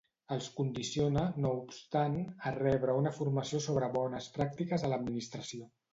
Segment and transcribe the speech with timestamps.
[0.35, 2.17] Els condiciona, no obstant,
[2.51, 5.71] a rebre una formació sobre bones pràctiques a l'administració.